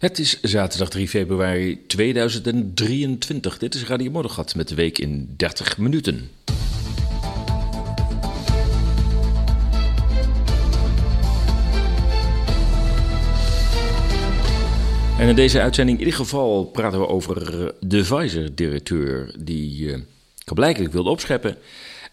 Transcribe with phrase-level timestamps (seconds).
[0.00, 3.58] Het is zaterdag 3 februari 2023.
[3.58, 6.30] Dit is Radio Moddergat met de week in 30 minuten.
[15.18, 20.02] En in deze uitzending in ieder geval praten we over de Pfizer-directeur die
[20.54, 21.56] uh, wilde opscheppen.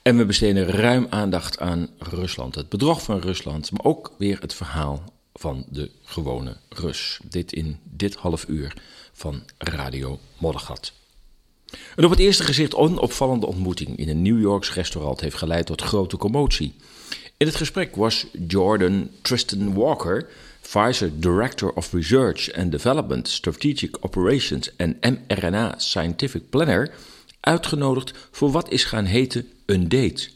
[0.01, 4.53] En we besteden ruim aandacht aan Rusland, het bedrog van Rusland, maar ook weer het
[4.53, 5.03] verhaal
[5.37, 7.19] van de gewone Rus.
[7.29, 8.73] Dit in dit half uur
[9.13, 10.93] van Radio Moddergat.
[11.95, 15.81] Een op het eerste gezicht onopvallende ontmoeting in een New Yorks restaurant heeft geleid tot
[15.81, 16.73] grote commotie.
[17.37, 20.29] In het gesprek was Jordan Tristan Walker,
[20.61, 26.91] Pfizer Director of Research and Development, Strategic Operations en mRNA Scientific Planner,
[27.39, 30.29] uitgenodigd voor wat is gaan heten een date.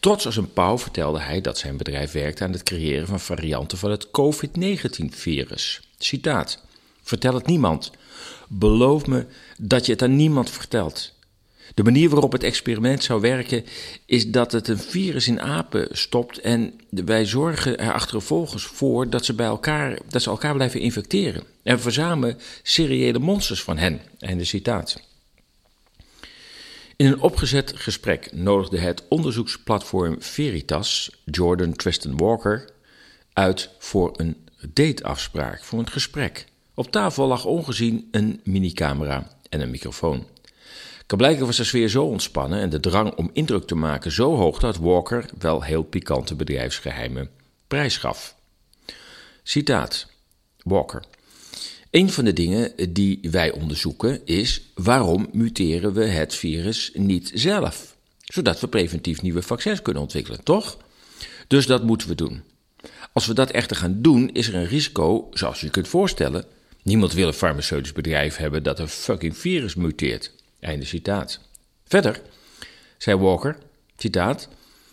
[0.00, 3.78] Trots als een pauw vertelde hij dat zijn bedrijf werkte aan het creëren van varianten
[3.78, 5.80] van het COVID-19-virus.
[5.98, 6.62] Citaat:
[7.02, 7.90] Vertel het niemand.
[8.48, 9.26] Beloof me
[9.58, 11.16] dat je het aan niemand vertelt.
[11.74, 13.64] De manier waarop het experiment zou werken
[14.06, 19.24] is dat het een virus in apen stopt en wij zorgen er achtervolgens voor dat
[19.24, 21.42] ze, bij elkaar, dat ze elkaar blijven infecteren.
[21.62, 24.00] En verzamelen seriële monsters van hen.
[24.18, 25.07] Einde citaat.
[26.98, 32.70] In een opgezet gesprek nodigde het onderzoeksplatform Veritas Jordan Tristan Walker
[33.32, 36.46] uit voor een dateafspraak, voor een gesprek.
[36.74, 40.26] Op tafel lag ongezien een minicamera en een microfoon.
[41.16, 44.58] Blijkbaar was de sfeer zo ontspannen en de drang om indruk te maken zo hoog
[44.58, 47.30] dat Walker wel heel pikante bedrijfsgeheimen
[47.66, 48.34] prijsgaf.
[49.42, 50.06] Citaat:
[50.62, 51.02] Walker.
[51.90, 57.96] Een van de dingen die wij onderzoeken is waarom muteren we het virus niet zelf?
[58.24, 60.76] Zodat we preventief nieuwe vaccins kunnen ontwikkelen, toch?
[61.46, 62.42] Dus dat moeten we doen.
[63.12, 66.44] Als we dat echter gaan doen, is er een risico, zoals je je kunt voorstellen.
[66.82, 70.32] Niemand wil een farmaceutisch bedrijf hebben dat een fucking virus muteert.
[70.60, 71.40] Einde citaat.
[71.84, 72.22] Verder,
[72.98, 73.58] zei Walker,
[73.96, 74.48] citaat.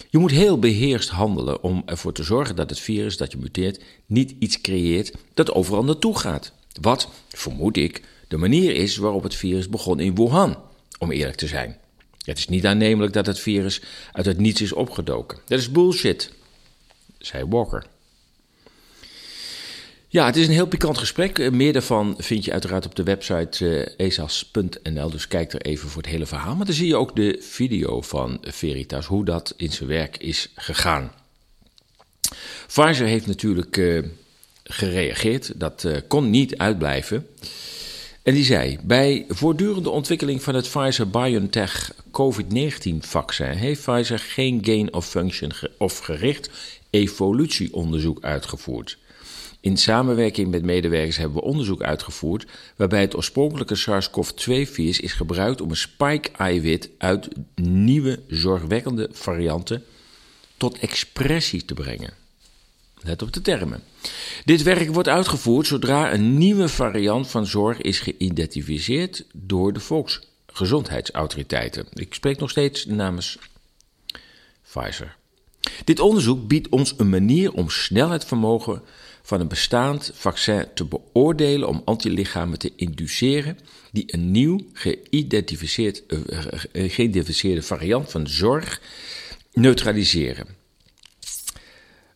[0.10, 3.84] Je moet heel beheerst handelen om ervoor te zorgen dat het virus dat je muteert
[4.06, 6.54] niet iets creëert dat overal naartoe gaat.
[6.82, 10.58] Wat, vermoed ik, de manier is waarop het virus begon in Wuhan,
[11.00, 11.78] om eerlijk te zijn.
[12.26, 13.82] Het is niet aannemelijk dat het virus
[14.12, 15.38] uit het niets is opgedoken.
[15.46, 16.32] Dat is bullshit,
[17.18, 17.86] zei Walker.
[20.08, 21.40] Ja, het is een heel pikant gesprek.
[21.40, 25.10] Eh, meer daarvan vind je uiteraard op de website uh, esas.nl.
[25.10, 26.56] Dus kijk er even voor het hele verhaal.
[26.56, 30.52] Maar dan zie je ook de video van Veritas, hoe dat in zijn werk is
[30.56, 31.12] gegaan.
[32.68, 34.04] Pfizer heeft natuurlijk uh,
[34.70, 35.60] gereageerd.
[35.60, 37.28] Dat uh, kon niet uitblijven.
[38.24, 45.08] En die zei: Bij voortdurende ontwikkeling van het Pfizer-BioNTech COVID-19-vaccin heeft Pfizer geen gain of
[45.08, 46.50] function of gericht
[46.90, 48.98] evolutieonderzoek uitgevoerd.
[49.60, 55.70] In samenwerking met medewerkers hebben we onderzoek uitgevoerd waarbij het oorspronkelijke SARS-CoV-2-virus is gebruikt om
[55.70, 59.84] een spike-eiwit uit nieuwe zorgwekkende varianten
[60.58, 62.25] tot expressie te brengen.
[63.06, 63.84] Let op de termen.
[64.46, 71.86] Dit werk wordt uitgevoerd zodra een nieuwe variant van zorg is geïdentificeerd door de volksgezondheidsautoriteiten.
[71.94, 73.38] Ik spreek nog steeds namens
[74.62, 75.16] Pfizer.
[75.84, 78.82] Dit onderzoek biedt ons een manier om snel het vermogen
[79.22, 83.60] van een bestaand vaccin te beoordelen om antilichamen te induceren
[83.92, 86.20] die een nieuw geïdentificeerd, uh,
[86.72, 88.82] geïdentificeerde variant van zorg
[89.54, 90.65] neutraliseren.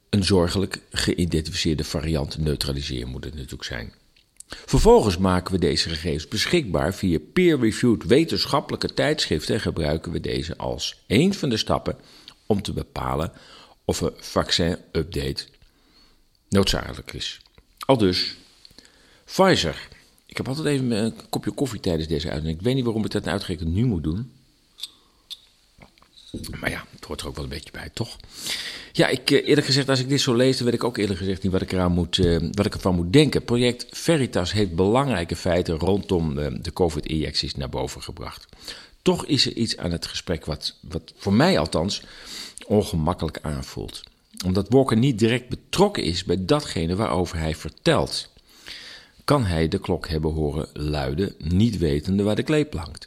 [0.09, 3.93] Een zorgelijk geïdentificeerde variant neutraliseren moet het natuurlijk zijn.
[4.47, 11.03] Vervolgens maken we deze gegevens beschikbaar via peer-reviewed wetenschappelijke tijdschriften en gebruiken we deze als
[11.07, 11.97] een van de stappen
[12.45, 13.31] om te bepalen
[13.85, 15.45] of een vaccin-update
[16.49, 17.41] noodzakelijk is.
[17.85, 18.35] Al dus,
[19.25, 19.87] Pfizer.
[20.25, 22.57] Ik heb altijd even een kopje koffie tijdens deze uitzending.
[22.57, 24.31] Ik weet niet waarom ik dat nou nu moet doen.
[26.59, 28.15] Maar ja, het hoort er ook wel een beetje bij, toch?
[28.91, 31.19] Ja, ik, eh, eerlijk gezegd, als ik dit zo lees, dan weet ik ook eerlijk
[31.19, 33.43] gezegd niet wat ik, eraan moet, uh, wat ik ervan moet denken.
[33.43, 38.45] Project Veritas heeft belangrijke feiten rondom uh, de COVID-injecties naar boven gebracht.
[39.01, 42.01] Toch is er iets aan het gesprek wat, wat voor mij althans
[42.67, 44.01] ongemakkelijk aanvoelt.
[44.45, 48.29] Omdat Walker niet direct betrokken is bij datgene waarover hij vertelt.
[49.23, 53.05] Kan hij de klok hebben horen luiden, niet wetende waar de kleep hangt?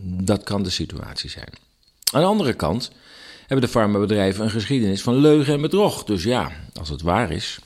[0.00, 1.65] Dat kan de situatie zijn.
[2.12, 2.90] Aan de andere kant
[3.38, 6.04] hebben de farmabedrijven een geschiedenis van leugen en bedrog.
[6.04, 7.58] Dus ja, als het waar is,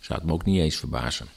[0.00, 1.28] zou het me ook niet eens verbazen.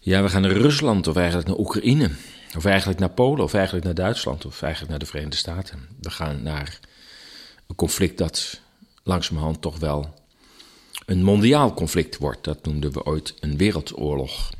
[0.00, 2.10] Ja, we gaan naar Rusland of eigenlijk naar Oekraïne.
[2.56, 5.88] Of eigenlijk naar Polen, of eigenlijk naar Duitsland, of eigenlijk naar de Verenigde Staten.
[6.00, 6.78] We gaan naar
[7.66, 8.60] een conflict dat
[9.02, 10.14] langzamerhand toch wel
[11.06, 12.44] een mondiaal conflict wordt.
[12.44, 14.50] Dat noemden we ooit een wereldoorlog.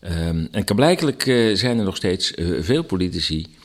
[0.00, 3.56] Um, en blijkelijk uh, zijn er nog steeds uh, veel politici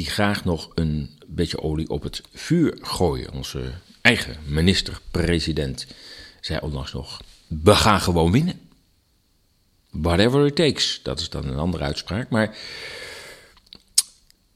[0.00, 3.32] die graag nog een beetje olie op het vuur gooien.
[3.32, 5.86] Onze eigen minister-president
[6.40, 8.60] zei onlangs nog: We gaan gewoon winnen.
[9.90, 11.00] Whatever it takes.
[11.02, 12.30] Dat is dan een andere uitspraak.
[12.30, 12.56] Maar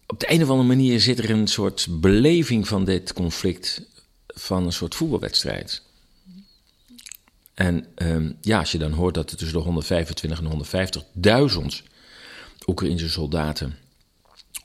[0.06, 3.82] op de een of andere manier zit er een soort beleving van dit conflict
[4.26, 5.82] van een soort voetbalwedstrijd.
[7.54, 11.90] En um, ja, als je dan hoort dat er tussen de 125 en 150.000
[12.66, 13.83] Oekraïnse soldaten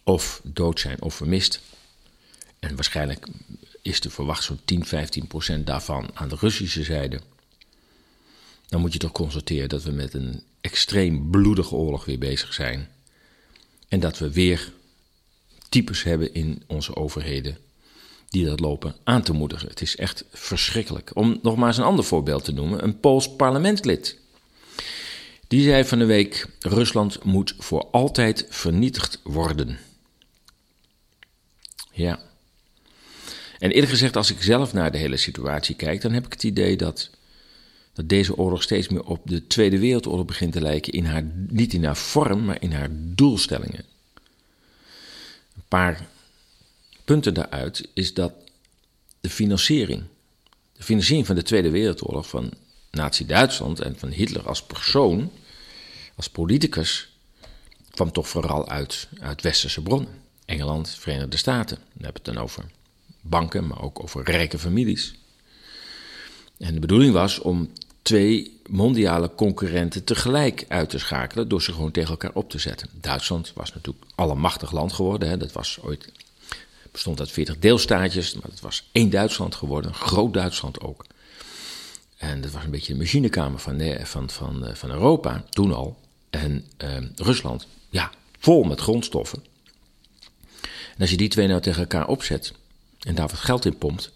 [0.04, 1.62] of dood zijn of vermist.
[2.60, 3.28] En waarschijnlijk
[3.82, 7.20] is te verwacht zo'n 10, 15 procent daarvan aan de Russische zijde.
[8.68, 12.90] Dan moet je toch constateren dat we met een extreem bloedige oorlog weer bezig zijn.
[13.88, 14.72] En dat we weer
[15.70, 17.58] types hebben in onze overheden
[18.30, 19.68] die dat lopen aan te moedigen.
[19.68, 21.12] Het is echt verschrikkelijk.
[21.14, 24.18] Om nog maar eens een ander voorbeeld te noemen: een Pools parlementslid.
[25.48, 29.80] Die zei van de week: Rusland moet voor altijd vernietigd worden.
[32.00, 32.20] Ja.
[33.60, 36.44] En eerlijk gezegd, als ik zelf naar de hele situatie kijk, dan heb ik het
[36.44, 37.10] idee dat,
[37.94, 40.94] dat deze oorlog steeds meer op de Tweede Wereldoorlog begint te lijken.
[40.94, 43.86] In haar, niet in haar vorm, maar in haar doelstellingen.
[45.56, 46.08] Een paar
[47.06, 48.34] punten daaruit is dat
[49.22, 50.04] de financiering,
[50.74, 52.52] de financiering van de Tweede Wereldoorlog van
[52.92, 55.32] Nazi-Duitsland en van Hitler als persoon,
[56.16, 57.10] als politicus,
[57.92, 60.19] kwam toch vooral uit, uit westerse bronnen.
[60.50, 61.78] Engeland, Verenigde Staten.
[61.78, 62.66] We hebben het dan over
[63.22, 65.14] banken, maar ook over rijke families.
[66.58, 71.92] En de bedoeling was om twee mondiale concurrenten tegelijk uit te schakelen door ze gewoon
[71.92, 72.90] tegen elkaar op te zetten.
[72.94, 75.30] Duitsland was natuurlijk allemachtig land geworden.
[75.30, 75.38] Hè.
[75.38, 76.12] Dat was ooit
[76.92, 81.06] bestond uit 40 deelstaatjes, maar het was één Duitsland geworden, groot Duitsland ook.
[82.18, 85.98] En dat was een beetje de machinekamer van, van, van, eh, van Europa, toen al.
[86.30, 89.44] En uh, Rusland, ja, vol met grondstoffen.
[91.00, 92.54] Als je die twee nou tegen elkaar opzet
[93.00, 94.12] en daar wat geld in pompt,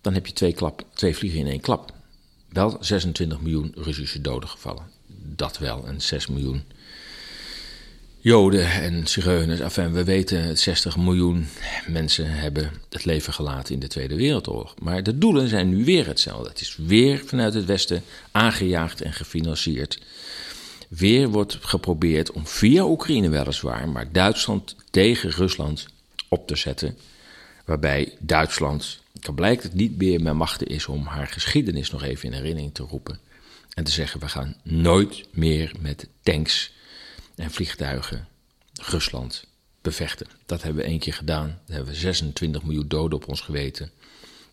[0.00, 1.92] dan heb je twee, klap, twee vliegen in één klap.
[2.48, 4.90] Wel 26 miljoen Russische doden gevallen.
[5.36, 6.62] Dat wel, en 6 miljoen
[8.26, 9.60] Joden en Zigeuners.
[9.60, 11.46] Enfin, we weten 60 miljoen
[11.86, 14.74] mensen hebben het leven gelaten in de Tweede Wereldoorlog.
[14.82, 16.48] Maar de doelen zijn nu weer hetzelfde.
[16.48, 20.00] Het is weer vanuit het Westen aangejaagd en gefinancierd.
[20.88, 25.86] Weer wordt geprobeerd om via Oekraïne weliswaar, maar Duitsland tegen Rusland
[26.28, 26.98] op te zetten.
[27.64, 32.32] Waarbij Duitsland kan blijkt niet meer met machten is om haar geschiedenis nog even in
[32.32, 33.18] herinnering te roepen.
[33.74, 36.72] En te zeggen: we gaan nooit meer met tanks
[37.34, 38.28] en vliegtuigen
[38.72, 39.44] Rusland
[39.82, 40.26] bevechten.
[40.46, 41.46] Dat hebben we één keer gedaan.
[41.46, 43.90] Daar hebben we 26 miljoen doden op ons geweten.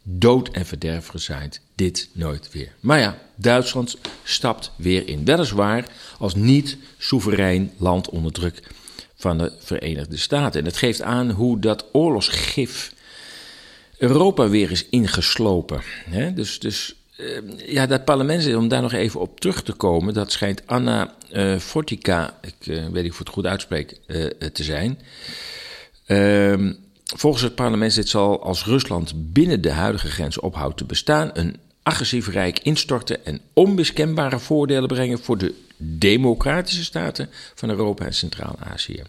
[0.04, 1.62] Dood en verderf gezaaid.
[1.76, 2.76] Dit nooit weer.
[2.80, 5.26] Maar ja, Duitsland stapt weer in.
[5.26, 5.86] Weliswaar
[6.19, 8.64] als niet-soeverein land onder druk
[9.24, 10.60] van de Verenigde Staten.
[10.60, 12.94] En dat geeft aan hoe dat oorlogsgif
[13.98, 15.81] Europa weer is ingeslopen.
[16.36, 16.96] Dus, dus
[17.66, 21.58] ja, dat parlement, om daar nog even op terug te komen, dat schijnt Anna uh,
[21.58, 24.00] Fortica, ik uh, weet niet of ik het goed uitspreek,
[24.54, 25.00] te zijn.
[26.06, 26.74] Ehm,
[27.16, 31.56] volgens het parlement dit zal als Rusland binnen de huidige grens ophoudt te bestaan, een
[31.84, 39.04] agressief rijk instorten en onmiskenbare voordelen brengen voor de democratische staten van Europa en Centraal-Azië.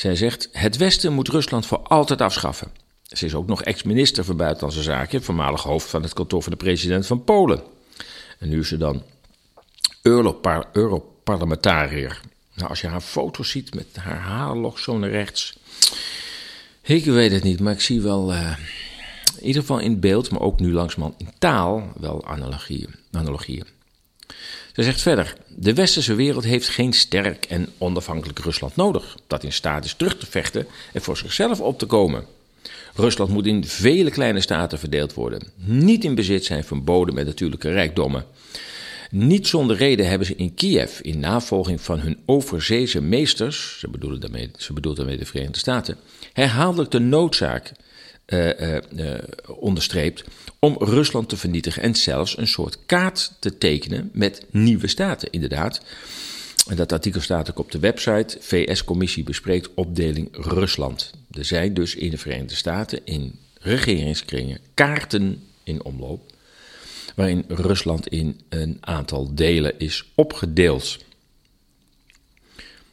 [0.00, 2.72] Zij zegt: Het Westen moet Rusland voor altijd afschaffen.
[3.02, 6.58] Ze is ook nog ex-minister van Buitenlandse Zaken, voormalig hoofd van het kantoor van de
[6.58, 7.62] president van Polen.
[8.38, 9.02] En nu is ze dan
[10.72, 12.20] Europarlementariër.
[12.54, 15.58] Nou, als je haar foto ziet met haar haarlok zo naar rechts.
[16.82, 18.56] Ik weet het niet, maar ik zie wel, uh,
[19.38, 23.66] in ieder geval in beeld, maar ook nu langzamerhand in taal, wel analogieën.
[24.80, 29.52] Ze zegt verder: De westerse wereld heeft geen sterk en onafhankelijk Rusland nodig, dat in
[29.52, 32.24] staat is terug te vechten en voor zichzelf op te komen.
[32.94, 37.26] Rusland moet in vele kleine staten verdeeld worden, niet in bezit zijn van bodem met
[37.26, 38.24] natuurlijke rijkdommen.
[39.10, 44.20] Niet zonder reden hebben ze in Kiev, in navolging van hun overzeese meesters, ze bedoelen
[44.20, 45.96] daarmee, bedoelt daarmee de Verenigde Staten,
[46.32, 47.72] herhaaldelijk de noodzaak
[48.30, 50.24] uh, uh, onderstreept
[50.58, 55.80] om Rusland te vernietigen en zelfs een soort kaart te tekenen met nieuwe staten, inderdaad.
[56.68, 58.36] En dat artikel staat ook op de website.
[58.40, 61.10] VS-commissie bespreekt opdeling Rusland.
[61.30, 66.32] Er zijn dus in de Verenigde Staten in regeringskringen kaarten in omloop.
[67.14, 70.98] Waarin Rusland in een aantal delen is opgedeeld.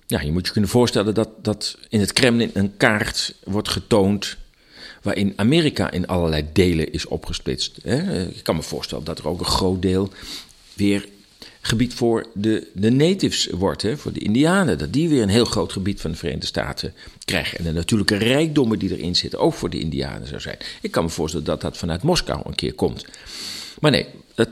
[0.08, 4.38] Ja, je moet je kunnen voorstellen dat, dat in het Kremlin een kaart wordt getoond.
[5.02, 7.78] Waarin Amerika in allerlei delen is opgesplitst.
[8.30, 10.10] Ik kan me voorstellen dat er ook een groot deel
[10.74, 11.08] weer
[11.62, 14.78] gebied voor de, de natives wordt, hè, voor de Indianen.
[14.78, 16.94] Dat die weer een heel groot gebied van de Verenigde Staten
[17.26, 17.58] krijgen.
[17.58, 20.58] En de natuurlijke rijkdommen die erin zitten ook voor de Indianen zou zijn.
[20.82, 23.06] Ik kan me voorstellen dat dat vanuit Moskou een keer komt.
[23.80, 24.06] Maar nee,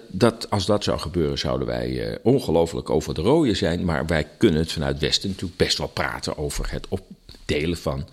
[0.08, 3.86] dat, als dat zou gebeuren, zouden wij uh, ongelooflijk over de rode zijn.
[3.86, 8.08] Maar wij kunnen het vanuit Westen natuurlijk best wel praten over het opdelen van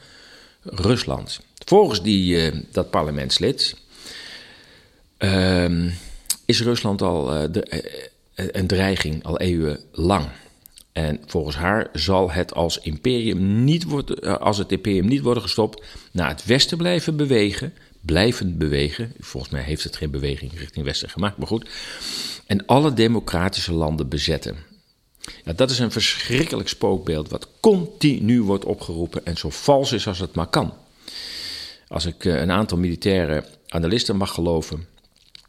[0.62, 1.40] Rusland.
[1.64, 3.76] Volgens die, uh, dat parlementslid
[5.18, 5.92] uh,
[6.44, 7.82] is Rusland al uh, de,
[8.34, 10.28] een dreiging al eeuwenlang.
[10.92, 15.82] En volgens haar zal het als, imperium niet worden, als het imperium niet worden gestopt,
[16.12, 19.12] naar het westen blijven bewegen, blijven bewegen.
[19.20, 21.68] Volgens mij heeft het geen beweging richting westen gemaakt, maar goed.
[22.46, 24.56] En alle democratische landen bezetten.
[25.54, 30.34] Dat is een verschrikkelijk spookbeeld wat continu wordt opgeroepen en zo vals is als het
[30.34, 30.74] maar kan.
[31.92, 34.86] Als ik een aantal militaire analisten mag geloven,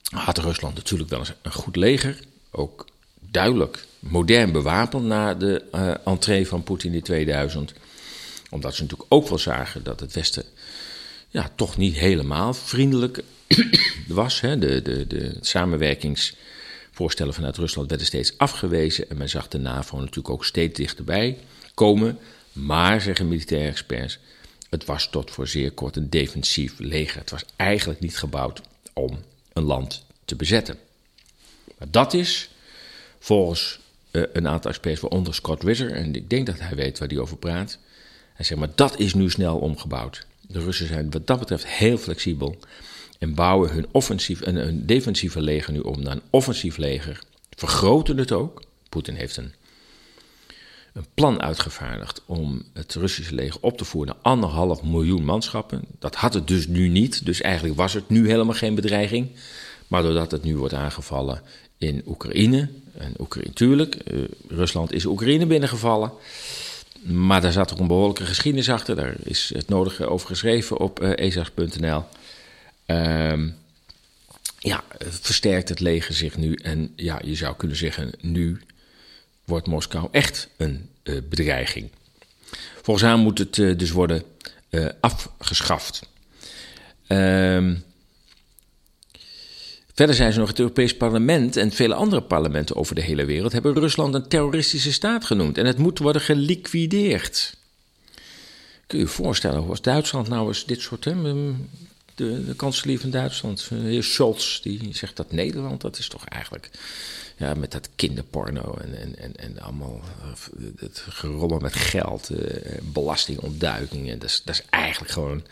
[0.03, 2.19] had Rusland natuurlijk wel eens een goed leger.
[2.51, 2.88] Ook
[3.19, 7.73] duidelijk modern bewapend na de uh, entree van Poetin in 2000.
[8.50, 10.43] Omdat ze natuurlijk ook wel zagen dat het Westen
[11.29, 13.23] ja, toch niet helemaal vriendelijk
[14.07, 14.41] was.
[14.41, 14.57] Hè.
[14.57, 19.09] De, de, de samenwerkingsvoorstellen vanuit Rusland werden steeds afgewezen.
[19.09, 21.38] En men zag de NAVO natuurlijk ook steeds dichterbij
[21.73, 22.19] komen.
[22.51, 24.19] Maar, zeggen militaire experts,
[24.74, 27.20] het was tot voor zeer kort een defensief leger.
[27.20, 28.62] Het was eigenlijk niet gebouwd
[28.94, 29.20] om
[29.53, 30.77] een land te bezetten.
[31.77, 32.50] Maar dat is
[33.20, 33.80] volgens
[34.12, 37.18] uh, een aantal experts, waaronder Scott Wisser, en ik denk dat hij weet waar hij
[37.18, 37.77] over praat.
[38.34, 40.25] Hij zegt, maar dat is nu snel omgebouwd.
[40.42, 42.58] De Russen zijn wat dat betreft heel flexibel
[43.20, 47.20] en bouwen hun, offensief, en hun defensieve leger nu om naar een offensief leger.
[47.50, 48.63] Vergroten het ook.
[48.89, 49.53] Poetin heeft een,
[50.93, 55.81] een plan uitgevaardigd om het Russische leger op te voeren naar anderhalf miljoen manschappen.
[56.00, 59.29] Dat had het dus nu niet, dus eigenlijk was het nu helemaal geen bedreiging.
[59.88, 61.41] Maar doordat het nu wordt aangevallen
[61.77, 66.12] in Oekraïne, en Oekraïne, tuurlijk, uh, Rusland is Oekraïne binnengevallen.
[67.01, 68.95] Maar daar zat ook een behoorlijke geschiedenis achter.
[68.95, 72.03] Daar is het nodige over geschreven op uh, eh, ezas.nl.
[72.85, 73.50] Ehm,
[74.59, 76.53] ja, versterkt het leger zich nu.
[76.53, 78.62] En ja, je zou kunnen zeggen, nu
[79.45, 81.89] wordt Moskou echt een uh, bedreiging.
[82.81, 84.23] Volgens haar moet het uh, dus worden
[85.00, 86.01] afgeschaft.
[87.07, 87.75] Ehm
[89.93, 93.51] Verder zijn ze nog het Europees Parlement en vele andere parlementen over de hele wereld
[93.51, 97.57] hebben Rusland een terroristische staat genoemd en het moet worden geliquideerd.
[98.88, 101.05] Kun je je voorstellen, als Duitsland nou eens dit soort.
[101.05, 101.13] Hè,
[102.15, 106.69] de, de kanselier van Duitsland, heer Scholz, die zegt dat Nederland, dat is toch eigenlijk
[107.38, 112.38] ja, met dat kinderporno en, en, en, en allemaal eh, het gerommel met geld, uh,
[112.82, 114.20] belastingontduikingen.
[114.20, 115.44] Dat is, dat is eigenlijk gewoon.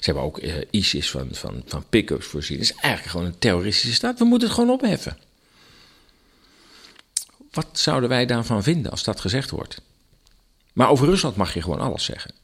[0.00, 2.58] Ze hebben ook uh, ISIS van, van, van pick-ups voorzien.
[2.58, 4.18] Dat is eigenlijk gewoon een terroristische staat.
[4.18, 5.18] We moeten het gewoon opheffen.
[7.50, 9.80] Wat zouden wij daarvan vinden als dat gezegd wordt?
[10.72, 12.34] Maar over Rusland mag je gewoon alles zeggen.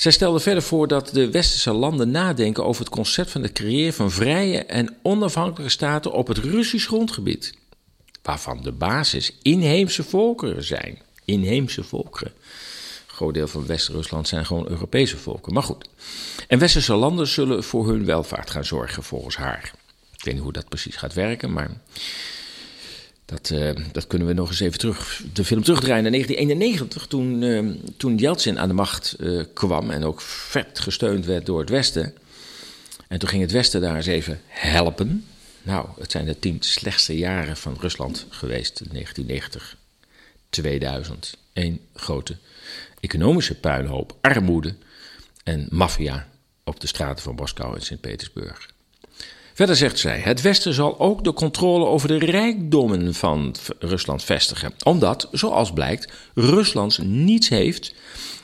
[0.00, 3.92] Zij stelde verder voor dat de westerse landen nadenken over het concept van het creëren
[3.92, 7.54] van vrije en onafhankelijke staten op het Russisch grondgebied,
[8.22, 10.98] waarvan de basis inheemse volkeren zijn.
[11.24, 12.32] Inheemse volkeren.
[12.32, 15.52] Een groot deel van West-Rusland zijn gewoon Europese volken.
[15.52, 15.88] Maar goed.
[16.48, 19.72] En westerse landen zullen voor hun welvaart gaan zorgen, volgens haar.
[20.16, 21.70] Ik weet niet hoe dat precies gaat werken, maar
[23.30, 27.42] dat, uh, dat kunnen we nog eens even terug, de film terugdraaien naar 1991, toen,
[27.42, 31.68] uh, toen Yeltsin aan de macht uh, kwam en ook vet gesteund werd door het
[31.68, 32.14] Westen.
[33.08, 35.26] En toen ging het Westen daar eens even helpen.
[35.62, 39.76] Nou, het zijn de tien slechtste jaren van Rusland geweest, 1990,
[40.50, 41.36] 2000.
[41.52, 42.36] Eén grote
[43.00, 44.74] economische puinhoop, armoede
[45.44, 46.28] en maffia
[46.64, 48.70] op de straten van Moskou en Sint-Petersburg.
[49.60, 54.72] Verder zegt zij: Het Westen zal ook de controle over de rijkdommen van Rusland vestigen,
[54.84, 57.94] omdat, zoals blijkt, Rusland niets heeft.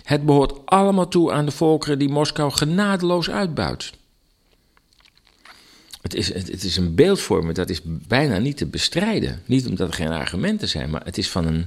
[0.02, 3.92] Het behoort allemaal toe aan de volkeren die Moskou genadeloos uitbuit.
[6.02, 9.42] Het is, het, is een beeldvorming dat is bijna niet te bestrijden.
[9.46, 11.66] Niet omdat er geen argumenten zijn, maar het is van een,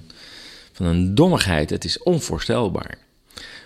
[0.71, 1.69] van een dommigheid.
[1.69, 2.97] Het is onvoorstelbaar.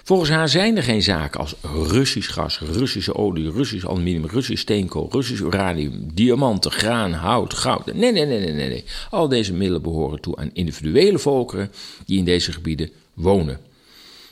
[0.05, 5.07] Volgens haar zijn er geen zaken als Russisch gas, Russische olie, Russisch aluminium, Russisch steenkool,
[5.11, 7.85] Russisch uranium, diamanten, graan, hout, goud.
[7.85, 8.83] Nee, nee, nee, nee, nee.
[9.09, 11.71] Al deze middelen behoren toe aan individuele volkeren
[12.05, 13.59] die in deze gebieden wonen.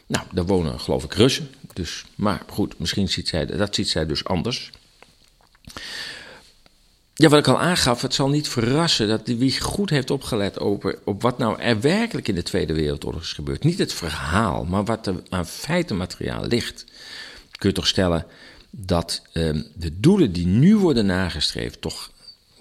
[0.07, 1.49] Nou, daar wonen geloof ik Russen.
[1.73, 4.71] Dus, maar goed, misschien ziet zij, dat ziet zij dus anders.
[7.21, 10.99] Ja, wat ik al aangaf, het zal niet verrassen dat wie goed heeft opgelet op,
[11.03, 13.63] op wat nou er werkelijk in de Tweede Wereldoorlog is gebeurd.
[13.63, 16.85] Niet het verhaal, maar wat er aan feitenmateriaal ligt.
[17.51, 18.25] Kun je toch stellen
[18.69, 22.11] dat ehm, de doelen die nu worden nagestreefd toch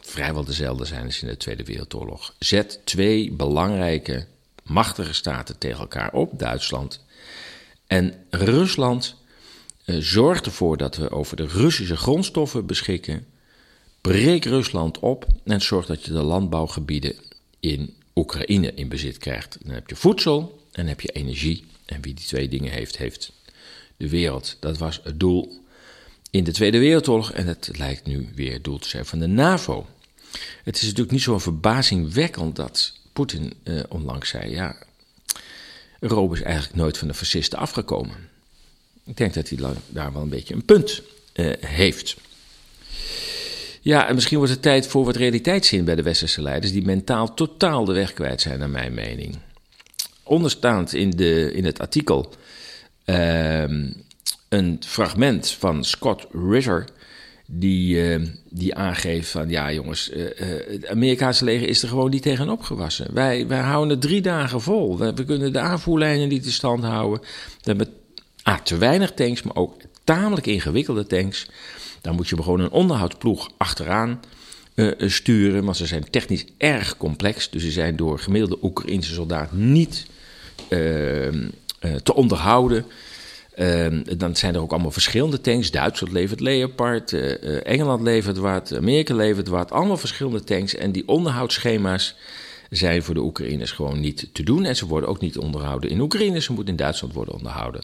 [0.01, 2.35] vrijwel dezelfde zijn als in de Tweede Wereldoorlog.
[2.39, 4.27] Zet twee belangrijke,
[4.63, 7.05] machtige staten tegen elkaar op, Duitsland
[7.87, 9.15] en Rusland.
[9.85, 13.27] Uh, zorgt ervoor dat we over de Russische grondstoffen beschikken.
[14.01, 17.15] Breek Rusland op en zorg dat je de landbouwgebieden
[17.61, 19.59] in Oekraïne in bezit krijgt.
[19.63, 21.65] Dan heb je voedsel en heb je energie.
[21.85, 23.33] En wie die twee dingen heeft, heeft
[23.97, 24.57] de wereld.
[24.61, 25.61] Dat was het doel
[26.31, 29.27] in de Tweede Wereldoorlog en het lijkt nu weer het doel te zijn van de
[29.27, 29.87] NAVO.
[30.65, 34.77] Het is natuurlijk niet zo verbazingwekkend dat Poetin eh, onlangs zei: ja,
[36.01, 38.17] Europa is eigenlijk nooit van de fascisten afgekomen.
[39.05, 41.03] Ik denk dat hij daar wel een beetje een punt
[41.35, 42.17] uh, heeft.
[43.81, 47.35] Ja, en misschien wordt het tijd voor wat realiteitszin bij de westerse leiders, die mentaal
[47.35, 49.39] totaal de weg kwijt zijn, naar mijn mening.
[50.23, 52.33] Onderstaand in, de, in het artikel
[53.07, 53.63] uh,
[54.49, 56.85] een fragment van Scott Ritter,
[57.47, 60.25] die, uh, die aangeeft van ja jongens, uh,
[60.69, 63.15] het Amerikaanse leger is er gewoon niet tegen opgewassen.
[63.15, 64.99] Wij, wij houden het drie dagen vol.
[64.99, 67.21] We, kunnen de aanvoerlijnen niet in stand houden.
[67.21, 67.89] We hebben
[68.63, 71.47] te weinig tanks, maar ook tamelijk ingewikkelde tanks.
[72.01, 74.21] Dan moet je gewoon een onderhoudsploeg achteraan
[74.75, 75.65] uh, sturen.
[75.65, 77.51] Want ze zijn technisch erg complex.
[77.51, 80.07] Dus ze zijn door gemiddelde Oekraïnse soldaat niet
[80.69, 81.33] uh, uh,
[82.03, 82.87] te onderhouden.
[83.55, 85.71] Ehm, dan zijn er ook allemaal verschillende tanks.
[85.71, 87.13] Duitsland levert Leopard,
[87.63, 89.71] Engeland levert wat, Amerika levert wat.
[89.71, 90.75] Allemaal verschillende tanks.
[90.75, 92.15] En die onderhoudsschema's
[92.71, 94.65] zijn voor de Oekraïners gewoon niet te doen.
[94.65, 96.41] En ze worden ook niet onderhouden in Oekraïne.
[96.41, 97.83] Ze moeten in Duitsland worden onderhouden.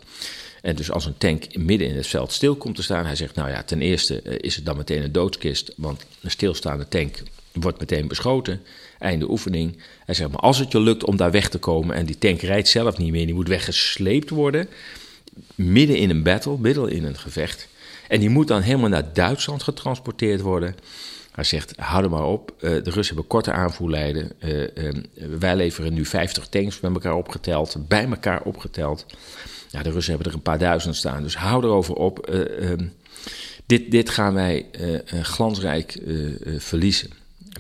[0.63, 3.35] En dus als een tank midden in het veld stil komt te staan, hij zegt,
[3.35, 7.23] nou ja, ten eerste eh, is het dan meteen een doodskist, want een stilstaande tank
[7.53, 8.63] wordt meteen beschoten.
[8.99, 9.79] Einde oefening.
[10.05, 12.41] Hij zegt, maar als het je lukt om daar weg te komen en die tank
[12.41, 14.69] rijdt zelf niet meer, die moet weggesleept worden,
[15.55, 17.69] midden in een battle, midden in een gevecht.
[18.09, 20.77] En die moet dan helemaal naar Duitsland getransporteerd worden.
[21.33, 22.53] Hij zegt, hou er maar op.
[22.57, 24.33] Uh, de Russen hebben korte aanvoerlijden.
[24.45, 24.69] Uh,
[25.39, 29.07] wij leveren nu 50 tanks bij elkaar opgeteld, bij elkaar opgeteld.
[29.71, 32.31] Ja, de Russen hebben er een paar duizend staan, dus hou erover op.
[32.31, 32.73] Uh,
[33.67, 36.03] dit, dit gaan wij uh, glansrijk
[36.59, 37.11] verliezen.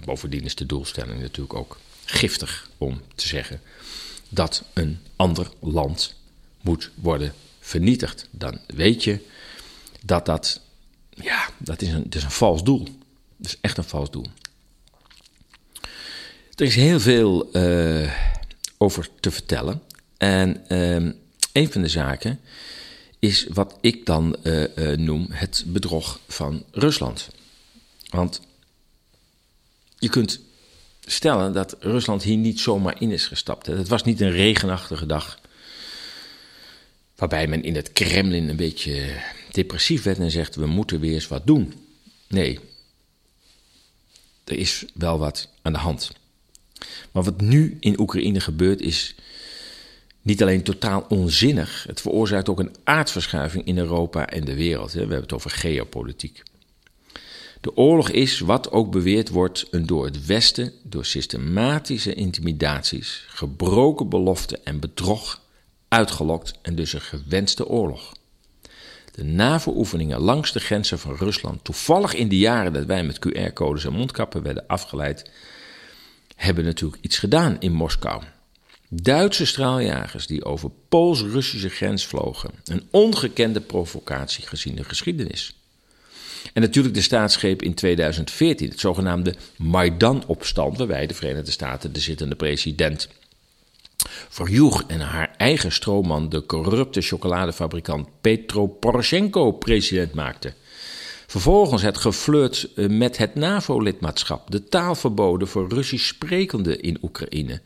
[0.04, 3.60] bovendien is de doelstelling natuurlijk ook giftig om te zeggen
[4.28, 6.14] dat een ander land
[6.60, 8.28] moet worden vernietigd.
[8.30, 9.18] Dan weet je
[10.04, 10.60] dat dat,
[11.10, 12.84] ja, dat is een, dat is een vals doel.
[13.36, 14.26] Dat is echt een vals doel.
[16.54, 17.50] Er is heel veel
[18.78, 19.82] over te vertellen.
[20.16, 21.12] En ehm,
[21.56, 22.40] een van de zaken
[23.18, 27.28] is wat ik dan uh, uh, noem het bedrog van Rusland.
[28.08, 28.40] Want
[29.98, 30.40] je kunt
[31.04, 33.66] stellen dat Rusland hier niet zomaar in is gestapt.
[33.66, 35.40] Het was niet een regenachtige dag
[37.14, 41.28] waarbij men in het Kremlin een beetje depressief werd en zegt: we moeten weer eens
[41.28, 41.74] wat doen.
[42.28, 42.60] Nee,
[44.44, 46.10] er is wel wat aan de hand.
[47.12, 49.14] Maar wat nu in Oekraïne gebeurt is
[50.26, 54.92] niet alleen totaal onzinnig, het veroorzaakt ook een aardverschuiving in Europa en de wereld.
[54.92, 56.42] We hebben het over geopolitiek.
[57.60, 64.08] De oorlog is, wat ook beweerd wordt, een door het Westen, door systematische intimidaties, gebroken
[64.08, 65.40] beloften en bedrog
[65.88, 68.12] uitgelokt en dus een gewenste oorlog.
[69.12, 73.84] De NAVO-oefeningen langs de grenzen van Rusland, toevallig in de jaren dat wij met QR-codes
[73.84, 75.30] en mondkappen werden afgeleid,
[76.36, 78.22] hebben natuurlijk iets gedaan in Moskou.
[79.02, 82.50] Duitse straaljagers die over Pools-Russische grens vlogen.
[82.64, 85.54] Een ongekende provocatie gezien de geschiedenis.
[86.52, 92.34] En natuurlijk de staatsgreep in 2014, het zogenaamde Maidan-opstand, waarbij de Verenigde Staten de zittende
[92.34, 93.08] president
[94.28, 100.54] verjoeg en haar eigen stroomman, de corrupte chocoladefabrikant Petro Poroshenko, president maakte.
[101.26, 107.60] Vervolgens het geflirt eh, met het NAVO-lidmaatschap, de taalverboden voor Russisch sprekenden in Oekraïne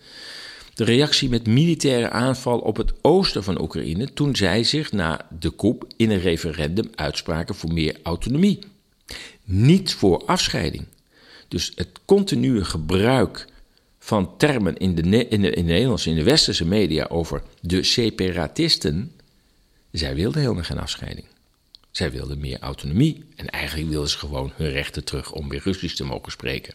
[0.80, 5.54] de reactie met militaire aanval op het oosten van Oekraïne toen zij zich na de
[5.54, 8.58] coup in een referendum uitspraken voor meer autonomie.
[9.44, 10.86] Niet voor afscheiding.
[11.48, 13.46] Dus het continue gebruik
[13.98, 17.82] van termen in de, in de, in de Nederlandse, in de westerse media over de
[17.82, 19.12] separatisten.
[19.92, 21.26] Zij wilden helemaal geen afscheiding.
[21.90, 25.96] Zij wilden meer autonomie en eigenlijk wilden ze gewoon hun rechten terug om weer Russisch
[25.96, 26.74] te mogen spreken.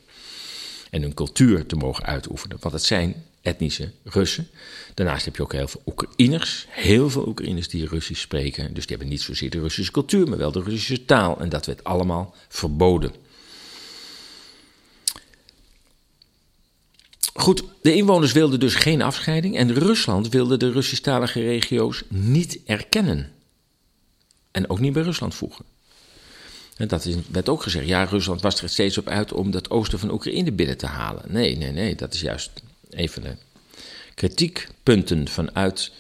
[0.89, 2.57] En hun cultuur te mogen uitoefenen.
[2.59, 4.47] Want het zijn etnische Russen.
[4.93, 8.73] Daarnaast heb je ook heel veel Oekraïners, heel veel Oekraïners die Russisch spreken.
[8.73, 11.39] Dus die hebben niet zozeer de Russische cultuur, maar wel de Russische taal.
[11.39, 13.13] En dat werd allemaal verboden.
[17.33, 23.31] Goed, de inwoners wilden dus geen afscheiding en Rusland wilde de Russisch-talige regio's niet erkennen.
[24.51, 25.65] En ook niet bij Rusland voegen.
[26.77, 27.87] En dat is, werd ook gezegd.
[27.87, 31.23] Ja, Rusland was er steeds op uit om dat oosten van Oekraïne binnen te halen.
[31.27, 31.95] Nee, nee, nee.
[31.95, 32.51] Dat is juist
[32.89, 33.35] de
[34.15, 35.91] kritiekpunten vanuit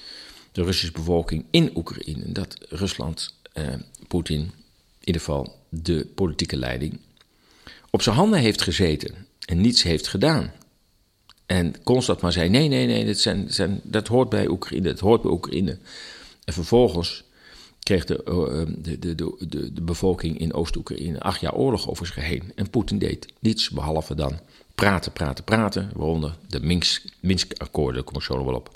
[0.51, 2.31] de Russische bevolking in Oekraïne.
[2.31, 3.73] Dat Rusland, eh,
[4.07, 4.51] Poetin, in
[5.03, 6.99] ieder geval de politieke leiding,
[7.89, 10.53] op zijn handen heeft gezeten en niets heeft gedaan.
[11.45, 14.99] En constant maar zei: nee, nee, nee, dat, zijn, zijn, dat hoort bij Oekraïne, dat
[14.99, 15.77] hoort bij Oekraïne.
[16.43, 17.23] En vervolgens
[17.79, 18.21] kreeg de,
[18.81, 22.51] de, de, de, de bevolking in Oost-Oekraïne acht jaar oorlog over zich heen.
[22.55, 24.39] En Poetin deed niets behalve dan
[24.75, 25.91] praten, praten, praten.
[25.95, 26.83] Waaronder de
[27.19, 28.69] Minsk-akkoorden, daar kom ik zo nog wel op.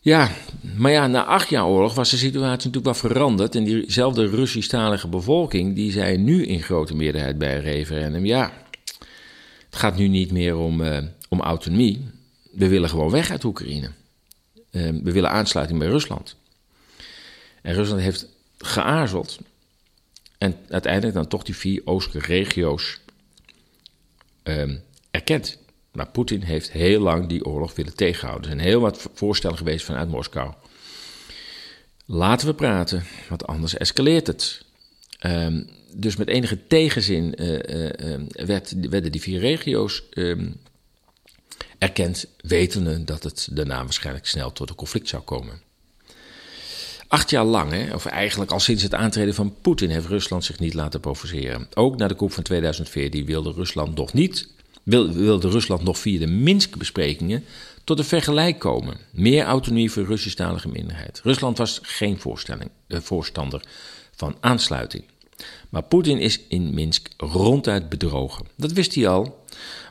[0.00, 0.30] Ja,
[0.76, 3.54] maar ja, na acht jaar oorlog was de situatie natuurlijk wel veranderd.
[3.54, 8.24] En diezelfde Russisch-talige bevolking, die zei nu in grote meerderheid bij een referendum...
[8.24, 8.52] ja,
[9.66, 12.08] het gaat nu niet meer om, uh, om autonomie.
[12.52, 13.90] We willen gewoon weg uit Oekraïne.
[14.70, 16.36] Uh, we willen aansluiting bij Rusland.
[17.62, 18.26] En Rusland heeft
[18.58, 19.38] geaarzeld.
[20.38, 23.00] En uiteindelijk dan toch die vier oostelijke regio's
[24.44, 25.58] um, erkend.
[25.92, 28.50] Maar Poetin heeft heel lang die oorlog willen tegenhouden.
[28.50, 30.52] Er zijn heel wat voorstellen geweest vanuit Moskou.
[32.06, 34.64] Laten we praten, want anders escaleert het.
[35.20, 40.60] Um, dus met enige tegenzin uh, uh, werd, werden die vier regio's um,
[41.78, 45.60] erkend, wetende dat het daarna waarschijnlijk snel tot een conflict zou komen.
[47.14, 50.58] Acht jaar lang, hè, of eigenlijk al sinds het aantreden van Poetin, heeft Rusland zich
[50.58, 51.68] niet laten provoceren.
[51.74, 54.48] Ook na de coup van 2014 wilde Rusland nog niet,
[54.82, 57.44] wilde Rusland nog via de Minsk-besprekingen
[57.84, 58.96] tot een vergelijk komen.
[59.10, 61.20] Meer autonomie voor Russisch-talige minderheid.
[61.24, 63.62] Rusland was geen uh, voorstander
[64.16, 65.04] van aansluiting.
[65.68, 68.46] Maar Poetin is in Minsk ronduit bedrogen.
[68.56, 69.44] Dat wist hij al.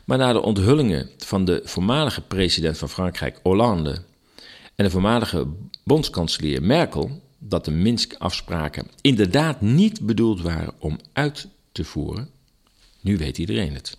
[0.04, 4.02] Maar na de onthullingen van de voormalige president van Frankrijk, Hollande,
[4.74, 5.46] en de voormalige
[5.84, 12.30] bondskanselier Merkel dat de Minsk-afspraken inderdaad niet bedoeld waren om uit te voeren,
[13.00, 13.96] nu weet iedereen het.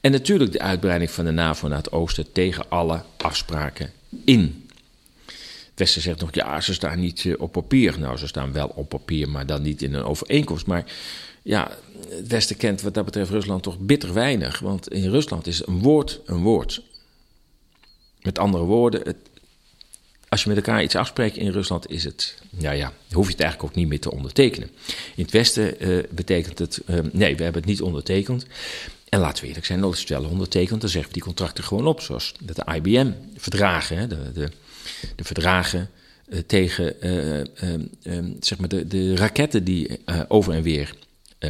[0.00, 3.92] En natuurlijk de uitbreiding van de NAVO naar het oosten tegen alle afspraken
[4.24, 4.68] in.
[5.26, 7.98] Het Westen zegt nog, ja, ze staan niet eh, op papier.
[7.98, 10.66] Nou, ze staan wel op papier, maar dan niet in een overeenkomst.
[10.66, 10.84] Maar
[11.42, 11.70] ja,
[12.08, 14.58] het Westen kent wat dat betreft Rusland toch bitter weinig.
[14.58, 16.82] Want in Rusland is een woord een woord.
[18.20, 19.16] Met andere woorden, het,
[20.34, 23.40] als je met elkaar iets afspreekt in Rusland, is het, ja ja, hoef je het
[23.40, 24.70] eigenlijk ook niet meer te ondertekenen.
[25.14, 28.46] In het Westen uh, betekent het, uh, nee, we hebben het niet ondertekend.
[29.08, 31.86] En laten we eerlijk zijn, als het wel ondertekend, dan zeggen we die contracten gewoon
[31.86, 32.00] op.
[32.00, 34.50] Zoals de IBM-verdragen, de, de,
[35.16, 35.90] de verdragen
[36.28, 36.96] uh, tegen
[38.40, 40.94] zeg maar de, de raketten die over en weer